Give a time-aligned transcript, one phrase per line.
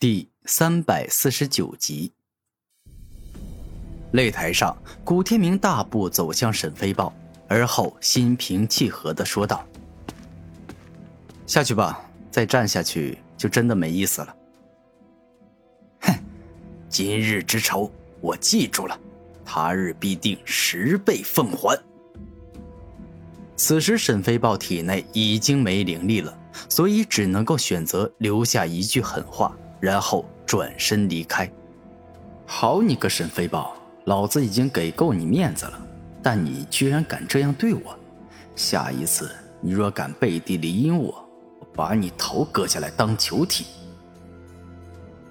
[0.00, 2.12] 第三百四十九集，
[4.12, 7.12] 擂台上，古天明大步走向沈飞豹，
[7.48, 9.66] 而后心平气和的说道
[11.48, 12.00] ：“下去吧，
[12.30, 14.36] 再战下去就真的没意思了。”
[16.02, 16.14] 哼，
[16.88, 17.90] 今日之仇
[18.20, 18.96] 我记住了，
[19.44, 21.76] 他日必定十倍奉还。
[23.56, 26.38] 此时，沈飞豹体内已经没灵力了，
[26.68, 29.52] 所以只能够选择留下一句狠话。
[29.80, 31.50] 然后转身离开。
[32.46, 35.80] 好你个沈飞豹，老子已经给够你面子了，
[36.22, 37.98] 但你居然敢这样对我！
[38.56, 41.14] 下一次你若敢背地里阴我，
[41.60, 43.66] 我把你头割下来当球踢！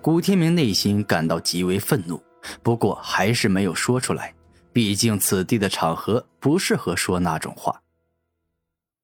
[0.02, 2.22] 古天明内心感到极为愤怒，
[2.64, 4.34] 不过还是没有说出来，
[4.72, 7.82] 毕竟此地的场合不适合说那种话。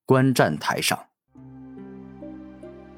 [0.05, 0.97] 观战台上。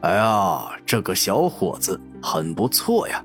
[0.02, 3.24] 哎呀，这个小伙子很不错呀！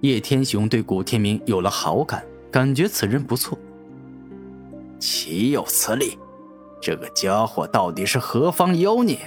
[0.00, 3.58] 叶天雄对古天明有了好感，感觉此人不错。
[5.00, 6.16] 岂有此理！
[6.80, 9.18] 这个家伙到底是何方妖孽？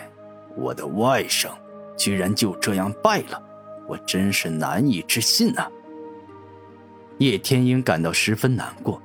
[0.56, 1.50] 我的外甥
[1.98, 3.44] 居然就这样败了，
[3.88, 5.70] 我真是难以置信啊！
[7.17, 9.02] 叶天英感到十分难过。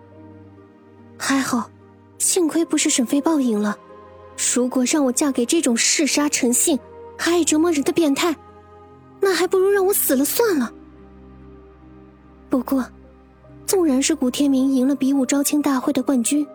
[1.18, 1.70] 还好，
[2.18, 3.76] 幸亏不是沈飞豹赢了。
[4.54, 6.78] 如果让我嫁给这种嗜杀成性，
[7.18, 8.34] 还爱折磨人的变态，
[9.22, 10.70] 那还不如让我死了算了。
[12.50, 12.84] 不过，
[13.64, 16.46] 纵然是古天明赢了比武招亲大会的冠军，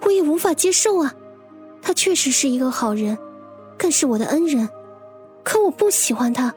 [0.00, 1.14] 我也无法接受啊！
[1.82, 3.16] 他确实是一个好人，
[3.76, 4.66] 更是我的恩人，
[5.42, 6.52] 可我不喜欢他，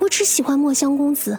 [0.00, 1.38] 我只喜欢墨香公子。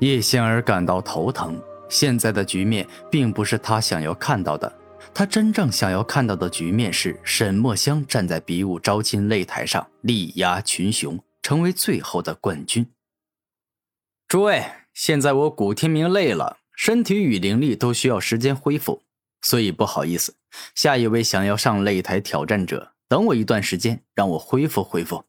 [0.00, 4.70] 叶仙儿感到头疼，现在的局面并不是他想要看到的。
[5.12, 11.18] 他真正想要看到的局面是沈墨香站在比武招亲擂台上力压群雄，
[11.50, 12.86] 成为最后的冠军。
[14.28, 19.02] 诸位，现在我古天明累了，身体与灵力都需要时间恢复，
[19.42, 20.36] 所以不好意思，
[20.76, 25.24] 下一位想要上擂台挑战者，等我一段时间，让我恢复恢复。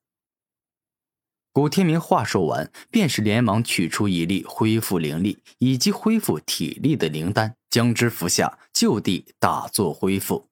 [1.52, 10.48] 古天明话说完，便是连忙取出一粒恢复灵力以及恢复体力的灵丹，将之服下，就地打坐恢复。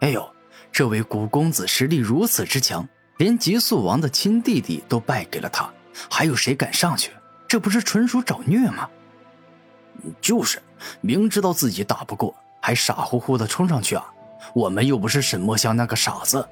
[0.00, 0.34] 哎呦，
[0.70, 2.86] 这位古公子实力如此之强，
[3.18, 5.70] 连极速王的亲弟弟都败给了他，
[6.10, 7.10] 还有谁敢上去？
[7.46, 8.88] 这不是纯属找虐吗？
[10.20, 10.60] 就是，
[11.00, 14.04] 明知道自己打不过，还傻乎乎的冲上去啊！
[14.52, 16.46] 我们又不是沈墨香那个傻子。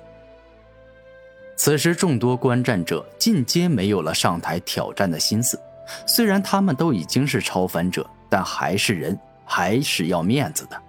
[1.57, 5.61] 此时，众多观战者尽皆没有了上台挑战的心思。
[6.07, 10.81] 虽然他们都已经是超凡者，但还是人，还是要面子的。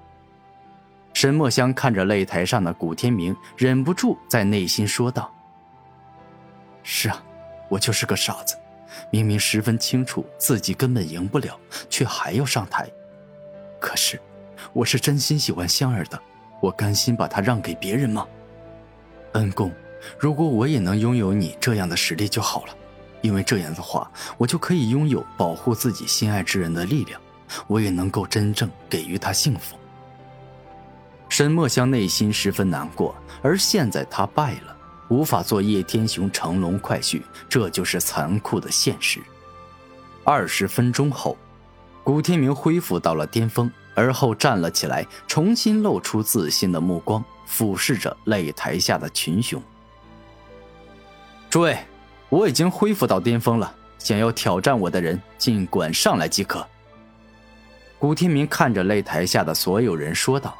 [1.13, 5.31] 沈墨香看着擂台上的古天明，忍不住在内心说道
[6.83, 7.23] ：“是啊，
[7.69, 8.55] 我就是个傻子，
[9.09, 12.87] 明明十分清楚自己根本赢不了，却还要上台。
[13.79, 14.21] 可是，
[14.73, 16.21] 我是真心喜欢香儿的，
[16.61, 18.27] 我甘心把她让给别人吗？
[19.33, 19.71] 恩公。”
[20.19, 22.75] 如果我也能拥有你这样的实力就好了，
[23.21, 27.21] 因为这样的话，我就可以拥有保护自己心爱之人的力量，
[27.67, 29.77] 我也能够真正给予他幸福。
[31.29, 34.75] 沈墨香内心十分难过，而现在他败了，
[35.09, 39.19] 无法做叶天雄乘龙快婿，这就是残酷的现实。
[40.23, 41.37] 二十分钟后，
[42.03, 49.61] 古天明恢复到了巅峰，而后站了起来，重新露出自信的目光，俯视着擂台下的群雄。
[51.49, 51.77] 诸位，
[52.29, 56.65] 我已经恢复到巅峰了，想要挑战我的人尽管上来即可。
[57.99, 60.57] 古天明看着擂台下的所有人说道。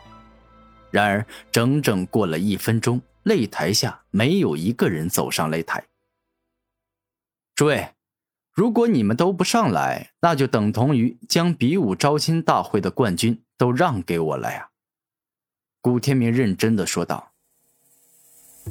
[0.92, 5.86] 然而，整整过了一分钟，擂台下没有一个人走上擂台。
[7.56, 7.90] 诸位，
[8.52, 14.70] 如果你们都不上来，那就等同于将比武招亲大会的冠军都让给我了呀。
[15.82, 17.32] 古天明认真的说道。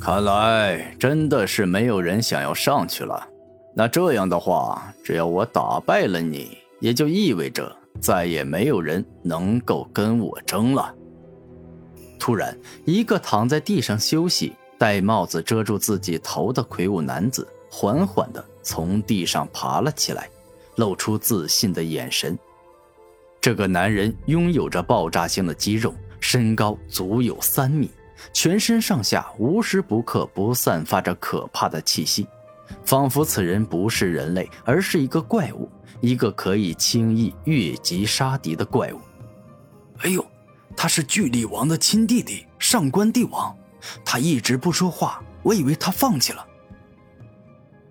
[0.00, 3.28] 看来真的是没有人想要上去了。
[3.76, 10.94] 那这样的话，只要我打败了你，也就意味着再也没有人能够跟我争了。
[12.22, 20.30] 突然，一个躺在地上休息、戴帽子遮住自己头的魁梧男子，缓缓地从地上爬了起来，
[20.76, 22.38] 露出自信的眼神。
[23.40, 27.90] 这个男人拥有着爆炸性的肌肉，身高足有三米。
[28.32, 32.24] 全身上下无时不刻不散发着可怕的气息，
[32.84, 35.68] 仿佛此人不是人类，而是一个怪物，
[36.00, 39.00] 一个可以轻易越级杀敌的怪物。
[40.04, 40.24] 哎呦，
[40.76, 43.56] 他是巨力王的亲弟弟上官帝王，
[44.04, 46.46] 他一直不说话，我以为他放弃了。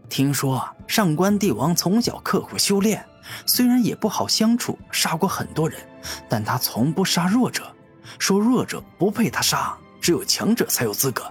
[0.10, 3.06] 听说啊上官帝王从小刻苦修炼，
[3.46, 5.80] 虽然也不好相处，杀过很多人，
[6.28, 7.74] 但他从不杀弱者，
[8.20, 11.24] 说弱者不配他杀，只有强者才有资格。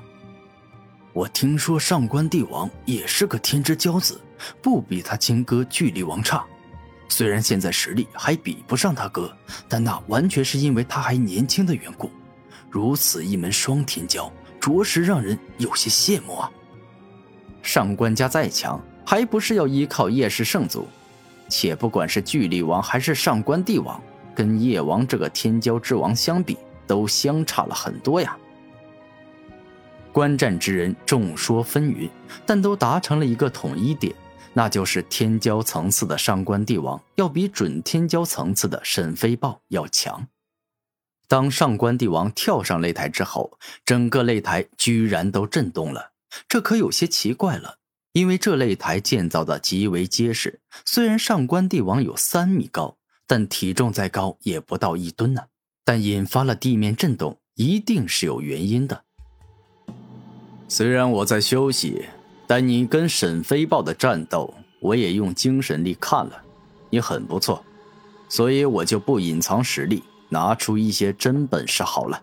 [1.12, 4.20] 我听说上官帝王也是个天之骄子，
[4.62, 6.44] 不比他亲哥巨力王差。
[7.11, 9.31] 虽然现在实力还比不上他哥，
[9.69, 12.11] 但那完全是因为他还年轻的缘故。
[12.71, 14.31] 如此一门双天骄，
[14.61, 16.51] 着实让人有些羡慕啊。
[17.62, 20.87] 上官家再强，还不是要依靠叶氏圣族？
[21.49, 24.01] 且不管是巨力王还是上官帝王，
[24.33, 28.37] 跟叶王这个天骄之王相比，都相差了很多呀。
[30.12, 32.09] 观战之人众说纷纭，
[32.47, 34.15] 但都达成了一个统一点，
[34.52, 40.26] 那就是天骄层次的上官帝王要比准天骄层次的沈飞豹要强。
[41.29, 46.11] 当上官帝王跳上擂台之后，整个擂台居然都震动了，
[46.49, 47.76] 这可有些奇怪了，
[48.12, 52.97] 因为这擂台建造的极为结实，虽然上官帝王有三米高，
[53.29, 55.44] 但体重再高也不到一吨呢，
[55.85, 59.05] 但引发了地面震动，一定是有原因的。
[60.67, 62.06] 虽然我在休息，
[62.50, 66.32] 但你跟沈飞豹的战斗，我也用精神力看了，
[66.91, 67.64] 你很不错，
[68.29, 72.20] 所以我就不隐藏实力，拿出一些真本事好了。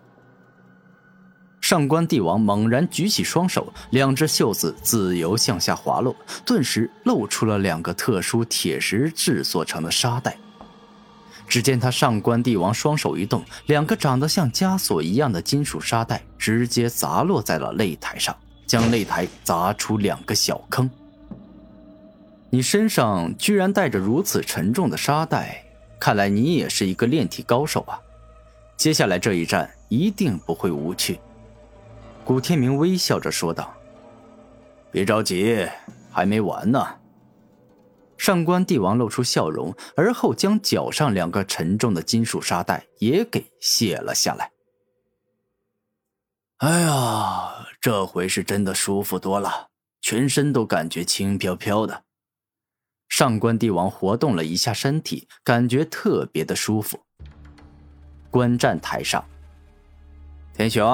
[1.61, 6.13] 上官帝王猛然举起双手，两只袖子自由向下滑落，
[6.45, 10.37] 顿时露出了两个特殊铁石制作成的沙袋。
[11.47, 18.35] 只见他上官帝王双手一动，两个长得像枷锁一样的金属沙袋直接砸落在了擂台上，
[18.67, 20.87] 将擂台砸出两个小坑。
[22.49, 25.63] 你身上居然带着如此沉重的沙袋，
[25.99, 27.99] 看来你也是一个炼体高手啊！
[28.75, 31.19] 接下来这一战一定不会无趣。
[32.23, 33.73] 古天明微笑着说道
[34.91, 35.67] ：“别着急，
[36.11, 36.85] 还没完呢。”
[38.17, 44.51] 上官帝王露出笑容，而后将脚上两个沉重的金属沙袋也给卸了下来。
[46.57, 47.56] 哎呀，
[47.87, 49.69] 这回是真的舒服多了，
[50.01, 52.03] 全身都感觉轻飘飘的。
[53.07, 56.99] 上官帝王活动了一下身体，感觉特别的舒服。
[58.29, 59.23] 观战台上，
[60.53, 60.85] 天雄，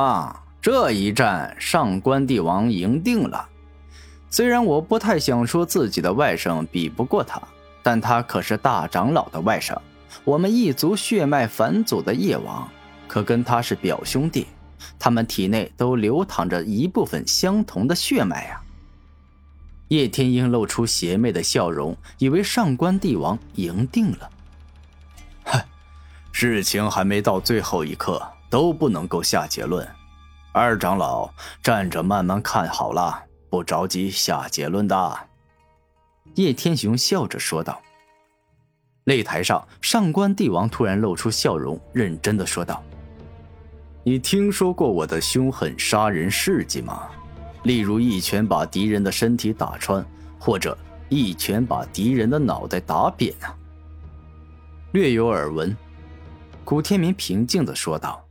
[0.62, 3.50] 这一战上官帝王赢定了。
[4.30, 7.42] 虽然我不太想说自己的外甥比不过他，
[7.82, 9.76] 但他可是大长老的外甥，
[10.24, 12.70] 我们一族血脉返祖的叶王，
[13.08, 14.46] 可跟他是表兄弟，
[14.98, 18.62] 他们体内都流淌着一部分相同的血脉啊。
[19.90, 24.30] 叶天英露出邪魅的笑容，以为上官帝王赢定了。
[25.46, 25.62] 哼，
[26.32, 29.88] 事情还没到最后一刻，都不能够下结论。
[30.52, 31.32] 二长老，
[31.62, 33.24] 站着慢慢看好了。
[33.50, 35.20] 不着急下结论的，
[36.36, 37.80] 叶天雄笑着说道。
[39.06, 42.82] 擂台上，上官帝王突然露出笑容，认真的说道
[44.06, 47.04] ：“你听说过我的凶狠杀人事迹吗？
[47.64, 50.06] 例如一拳把敌人的身体打穿，
[50.38, 50.78] 或者
[51.08, 53.56] 一拳把敌人的脑袋打扁啊？”
[54.92, 55.76] 略有耳闻，
[56.66, 58.23] 古天明平静的说道。